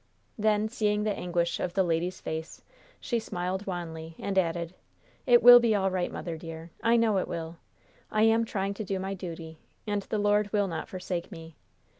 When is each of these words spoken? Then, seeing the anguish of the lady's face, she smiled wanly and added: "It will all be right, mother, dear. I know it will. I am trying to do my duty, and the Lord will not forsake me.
Then, 0.35 0.67
seeing 0.67 1.03
the 1.03 1.13
anguish 1.13 1.59
of 1.59 1.75
the 1.75 1.83
lady's 1.83 2.19
face, 2.19 2.63
she 2.99 3.19
smiled 3.19 3.67
wanly 3.67 4.15
and 4.17 4.35
added: 4.35 4.73
"It 5.27 5.43
will 5.43 5.57
all 5.57 5.59
be 5.59 5.75
right, 5.75 6.11
mother, 6.11 6.37
dear. 6.37 6.71
I 6.81 6.97
know 6.97 7.19
it 7.19 7.27
will. 7.27 7.57
I 8.09 8.23
am 8.23 8.43
trying 8.43 8.73
to 8.73 8.83
do 8.83 8.97
my 8.97 9.13
duty, 9.13 9.59
and 9.85 10.01
the 10.01 10.17
Lord 10.17 10.51
will 10.51 10.67
not 10.67 10.89
forsake 10.89 11.31
me. 11.31 11.55